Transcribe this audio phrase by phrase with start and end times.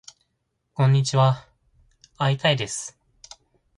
[0.73, 2.97] こんにちはーー会いたいです